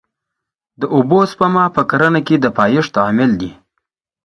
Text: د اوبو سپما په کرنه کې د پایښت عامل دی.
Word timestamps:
د 0.79 0.81
اوبو 0.95 1.19
سپما 1.31 1.65
په 1.75 1.81
کرنه 1.89 2.19
کې 2.27 2.35
د 2.39 2.45
پایښت 2.57 2.93
عامل 3.03 3.31
دی. 3.41 3.51